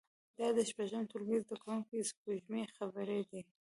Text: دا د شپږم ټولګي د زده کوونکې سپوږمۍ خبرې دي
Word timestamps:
دا 0.37 0.47
د 0.57 0.59
شپږم 0.69 1.03
ټولګي 1.11 1.37
د 1.39 1.43
زده 1.45 1.55
کوونکې 1.63 2.07
سپوږمۍ 2.09 2.61
خبرې 2.75 3.19
دي 3.29 3.41